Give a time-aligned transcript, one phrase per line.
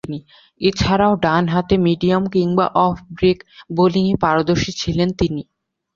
[0.61, 3.39] এছাড়াও, ডানহাতে মিডিয়াম কিংবা অফ ব্রেক
[3.75, 5.41] বোলিংয়ে পারদর্শী ছিলেন তিনি।